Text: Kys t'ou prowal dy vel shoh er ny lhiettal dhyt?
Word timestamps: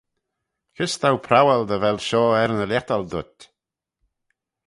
Kys 0.75 0.93
t'ou 1.01 1.17
prowal 1.25 1.61
dy 1.67 1.77
vel 1.83 1.99
shoh 2.07 2.37
er 2.41 2.51
ny 2.53 2.65
lhiettal 2.67 3.03
dhyt? 3.11 3.37